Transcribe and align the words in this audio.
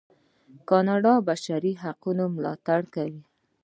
کاناډا 0.69 1.13
د 1.21 1.25
بشري 1.27 1.73
حقونو 1.83 2.23
ملاتړ 2.35 2.79
کوي. 2.95 3.21